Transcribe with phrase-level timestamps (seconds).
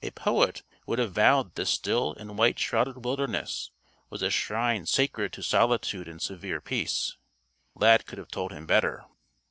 [0.00, 3.70] A poet would have vowed that the still and white shrouded wilderness
[4.08, 7.18] was a shrine sacred to solitude and severe peace.
[7.74, 9.04] Lad could have told him better.